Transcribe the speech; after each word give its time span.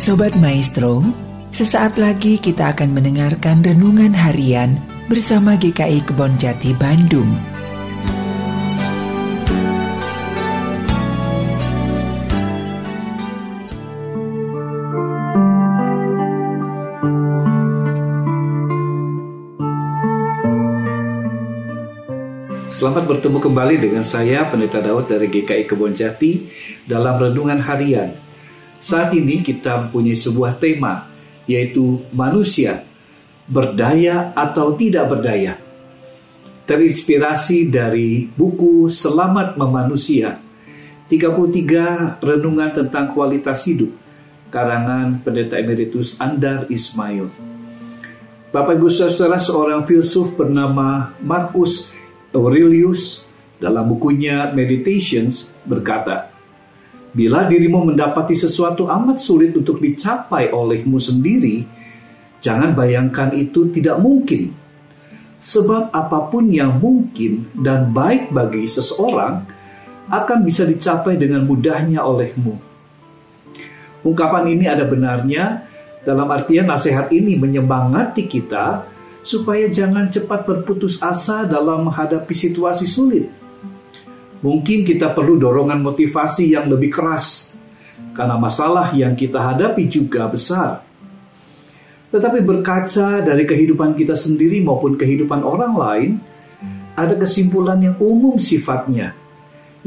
Sobat 0.00 0.32
Maestro, 0.40 1.04
sesaat 1.52 2.00
lagi 2.00 2.40
kita 2.40 2.72
akan 2.72 2.96
mendengarkan 2.96 3.60
renungan 3.60 4.16
harian 4.16 4.80
bersama 5.12 5.60
GKI 5.60 6.08
Kebon 6.08 6.40
Jati 6.40 6.72
Bandung. 6.72 7.28
Selamat 22.72 23.04
bertemu 23.04 23.36
kembali 23.36 23.76
dengan 23.76 24.08
saya 24.08 24.48
Pendeta 24.48 24.80
Daud 24.80 25.12
dari 25.12 25.28
GKI 25.28 25.68
Kebon 25.68 25.92
Jati 25.92 26.48
dalam 26.88 27.20
renungan 27.20 27.60
harian. 27.60 28.29
Saat 28.80 29.12
ini 29.12 29.44
kita 29.44 29.86
mempunyai 29.86 30.16
sebuah 30.16 30.56
tema 30.56 31.12
yaitu 31.44 32.00
manusia 32.16 32.88
berdaya 33.44 34.32
atau 34.32 34.72
tidak 34.72 35.12
berdaya. 35.12 35.60
Terinspirasi 36.64 37.66
dari 37.68 38.30
buku 38.30 38.88
Selamat 38.88 39.58
Memanusia 39.58 40.38
33 41.10 42.22
renungan 42.22 42.70
tentang 42.70 43.10
kualitas 43.10 43.66
hidup 43.66 43.90
karangan 44.48 45.20
Pendeta 45.20 45.58
Emeritus 45.58 46.14
Andar 46.22 46.70
Ismail. 46.70 47.26
Bapak 48.50 48.78
Ibu 48.78 48.86
Saudara 48.90 49.38
seorang 49.38 49.86
filsuf 49.86 50.34
bernama 50.34 51.14
Markus 51.22 51.90
Aurelius 52.30 53.26
dalam 53.58 53.90
bukunya 53.90 54.50
Meditations 54.54 55.50
berkata, 55.66 56.30
Bila 57.10 57.42
dirimu 57.50 57.90
mendapati 57.90 58.38
sesuatu 58.38 58.86
amat 58.86 59.18
sulit 59.18 59.50
untuk 59.58 59.82
dicapai 59.82 60.54
olehmu 60.54 60.94
sendiri, 61.02 61.66
jangan 62.38 62.70
bayangkan 62.70 63.34
itu 63.34 63.66
tidak 63.74 63.98
mungkin. 63.98 64.54
Sebab 65.40 65.90
apa 65.90 66.30
pun 66.30 66.52
yang 66.52 66.78
mungkin 66.78 67.50
dan 67.56 67.90
baik 67.90 68.30
bagi 68.30 68.68
seseorang 68.68 69.42
akan 70.06 70.38
bisa 70.46 70.62
dicapai 70.62 71.18
dengan 71.18 71.42
mudahnya 71.48 72.04
olehmu. 72.04 72.54
Ungkapan 74.06 74.44
ini 74.52 74.64
ada 74.70 74.86
benarnya 74.86 75.64
dalam 76.04 76.28
artian 76.30 76.68
nasihat 76.68 77.10
ini 77.10 77.36
menyemangati 77.36 78.24
kita 78.24 78.86
supaya 79.20 79.68
jangan 79.68 80.08
cepat 80.08 80.48
berputus 80.48 81.00
asa 81.04 81.44
dalam 81.44 81.88
menghadapi 81.88 82.32
situasi 82.32 82.88
sulit. 82.88 83.39
Mungkin 84.40 84.88
kita 84.88 85.12
perlu 85.12 85.36
dorongan 85.36 85.84
motivasi 85.84 86.56
yang 86.56 86.68
lebih 86.72 86.88
keras, 86.88 87.52
karena 88.16 88.40
masalah 88.40 88.88
yang 88.96 89.12
kita 89.12 89.36
hadapi 89.36 89.84
juga 89.84 90.24
besar. 90.28 90.80
Tetapi 92.10 92.42
berkaca 92.42 93.22
dari 93.22 93.44
kehidupan 93.46 93.94
kita 93.94 94.16
sendiri 94.16 94.58
maupun 94.64 94.96
kehidupan 94.96 95.44
orang 95.44 95.74
lain, 95.76 96.10
ada 96.96 97.14
kesimpulan 97.14 97.78
yang 97.78 97.96
umum 98.00 98.40
sifatnya, 98.40 99.14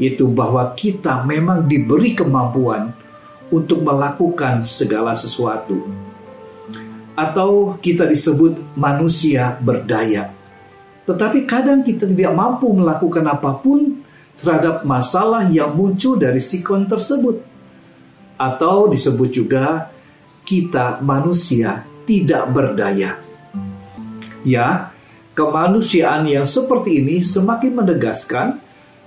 yaitu 0.00 0.24
bahwa 0.30 0.72
kita 0.72 1.26
memang 1.26 1.66
diberi 1.66 2.16
kemampuan 2.16 2.94
untuk 3.52 3.84
melakukan 3.84 4.64
segala 4.64 5.12
sesuatu 5.12 5.84
atau 7.14 7.78
kita 7.78 8.10
disebut 8.10 8.74
manusia 8.74 9.54
berdaya. 9.62 10.34
Tetapi 11.06 11.46
kadang 11.46 11.84
kita 11.86 12.08
tidak 12.08 12.34
mampu 12.34 12.72
melakukan 12.74 13.22
apa 13.30 13.54
pun 13.60 14.02
terhadap 14.38 14.82
masalah 14.82 15.46
yang 15.50 15.74
muncul 15.74 16.18
dari 16.18 16.42
sikon 16.42 16.86
tersebut. 16.90 17.42
Atau 18.34 18.90
disebut 18.90 19.30
juga 19.30 19.94
kita 20.42 21.00
manusia 21.00 21.86
tidak 22.04 22.50
berdaya. 22.52 23.16
Ya, 24.44 24.92
kemanusiaan 25.32 26.28
yang 26.28 26.44
seperti 26.44 27.00
ini 27.00 27.24
semakin 27.24 27.72
menegaskan 27.72 28.46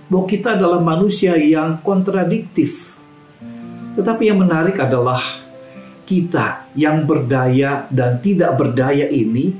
bahwa 0.07 0.25
kita 0.25 0.57
adalah 0.57 0.81
manusia 0.81 1.35
yang 1.37 1.83
kontradiktif. 1.83 2.95
Tetapi 3.99 4.23
yang 4.29 4.41
menarik 4.41 4.79
adalah 4.79 5.21
kita 6.07 6.71
yang 6.73 7.03
berdaya 7.03 7.85
dan 7.91 8.23
tidak 8.23 8.55
berdaya 8.55 9.11
ini 9.11 9.51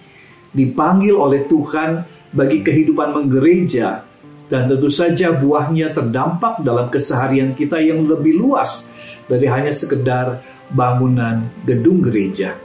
dipanggil 0.56 1.14
oleh 1.14 1.44
Tuhan 1.46 2.08
bagi 2.32 2.64
kehidupan 2.64 3.12
menggereja 3.12 4.08
dan 4.48 4.72
tentu 4.72 4.88
saja 4.88 5.36
buahnya 5.36 5.92
terdampak 5.92 6.64
dalam 6.64 6.88
keseharian 6.88 7.52
kita 7.52 7.80
yang 7.84 8.08
lebih 8.08 8.40
luas 8.40 8.88
dari 9.28 9.48
hanya 9.48 9.72
sekedar 9.72 10.40
bangunan 10.72 11.52
gedung 11.68 12.00
gereja. 12.00 12.56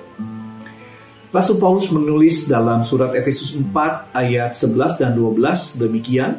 Rasul 1.32 1.56
Paulus 1.56 1.88
menulis 1.88 2.44
dalam 2.44 2.84
surat 2.84 3.16
Efesus 3.16 3.56
4 3.56 4.12
ayat 4.12 4.52
11 4.52 5.00
dan 5.00 5.10
12 5.16 5.80
demikian, 5.80 6.32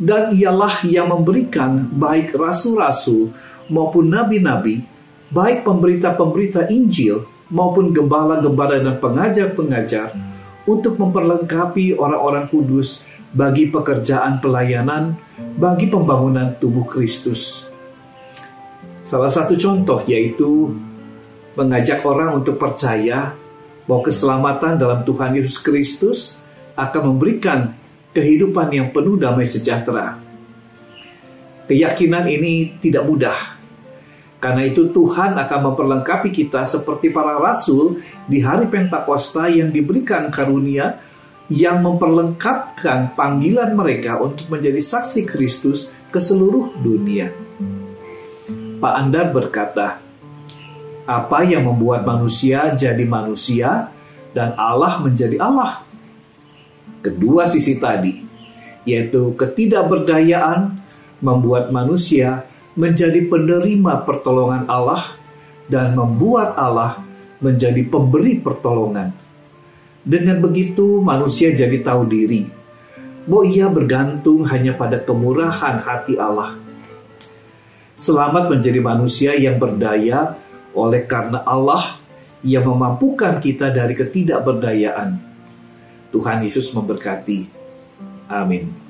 Dan 0.00 0.32
ialah 0.32 0.80
yang 0.88 1.12
memberikan 1.12 1.84
baik 1.92 2.32
rasul-rasul 2.32 3.36
maupun 3.68 4.08
nabi-nabi 4.08 4.80
baik 5.28 5.62
pemberita-pemberita 5.62 6.72
Injil 6.72 7.28
maupun 7.52 7.92
gembala-gembala 7.92 8.80
dan 8.80 8.96
pengajar-pengajar 8.96 10.16
untuk 10.64 10.96
memperlengkapi 10.96 12.00
orang-orang 12.00 12.48
kudus 12.48 13.04
bagi 13.30 13.70
pekerjaan 13.70 14.42
pelayanan 14.42 15.14
bagi 15.56 15.86
pembangunan 15.86 16.58
tubuh 16.58 16.86
Kristus. 16.86 17.66
Salah 19.06 19.30
satu 19.30 19.58
contoh 19.58 20.02
yaitu 20.06 20.74
mengajak 21.58 22.02
orang 22.06 22.42
untuk 22.42 22.58
percaya 22.58 23.34
bahwa 23.86 24.02
keselamatan 24.06 24.78
dalam 24.78 25.02
Tuhan 25.02 25.34
Yesus 25.34 25.58
Kristus 25.58 26.38
akan 26.78 27.14
memberikan 27.14 27.74
kehidupan 28.14 28.70
yang 28.70 28.88
penuh 28.94 29.18
damai 29.18 29.46
sejahtera. 29.46 30.18
Keyakinan 31.66 32.26
ini 32.26 32.78
tidak 32.82 33.06
mudah, 33.06 33.38
karena 34.40 34.64
itu 34.66 34.88
Tuhan 34.88 35.36
akan 35.36 35.60
memperlengkapi 35.70 36.32
kita 36.32 36.64
seperti 36.64 37.12
para 37.12 37.36
rasul 37.36 38.00
di 38.24 38.40
hari 38.40 38.66
Pentakosta 38.72 39.52
yang 39.52 39.68
diberikan 39.68 40.32
karunia 40.32 40.96
yang 41.50 41.82
memperlengkapkan 41.82 43.18
panggilan 43.18 43.74
mereka 43.74 44.22
untuk 44.22 44.46
menjadi 44.46 44.78
saksi 44.78 45.26
Kristus 45.26 45.90
ke 46.14 46.22
seluruh 46.22 46.78
dunia. 46.78 47.34
Pak 48.78 48.94
Andar 48.94 49.34
berkata, 49.34 49.98
apa 51.04 51.38
yang 51.42 51.66
membuat 51.66 52.06
manusia 52.06 52.70
jadi 52.78 53.02
manusia 53.02 53.90
dan 54.30 54.54
Allah 54.54 55.02
menjadi 55.02 55.42
Allah? 55.42 55.82
Kedua 57.02 57.50
sisi 57.50 57.82
tadi, 57.82 58.22
yaitu 58.86 59.34
ketidakberdayaan 59.34 60.78
membuat 61.18 61.74
manusia 61.74 62.46
menjadi 62.78 63.26
penerima 63.26 64.06
pertolongan 64.06 64.70
Allah 64.70 65.18
dan 65.66 65.98
membuat 65.98 66.54
Allah 66.54 67.02
menjadi 67.42 67.82
pemberi 67.90 68.38
pertolongan. 68.38 69.29
Dengan 70.00 70.40
begitu 70.40 71.04
manusia 71.04 71.52
jadi 71.52 71.84
tahu 71.84 72.08
diri 72.08 72.48
bahwa 73.28 73.44
ia 73.44 73.68
bergantung 73.68 74.48
hanya 74.48 74.72
pada 74.72 74.96
kemurahan 75.04 75.76
hati 75.84 76.16
Allah. 76.16 76.56
Selamat 78.00 78.48
menjadi 78.48 78.80
manusia 78.80 79.36
yang 79.36 79.60
berdaya 79.60 80.40
oleh 80.72 81.04
karena 81.04 81.44
Allah 81.44 82.00
yang 82.40 82.64
memampukan 82.64 83.36
kita 83.44 83.68
dari 83.68 83.92
ketidakberdayaan. 83.92 85.20
Tuhan 86.08 86.38
Yesus 86.48 86.72
memberkati. 86.72 87.44
Amin. 88.32 88.89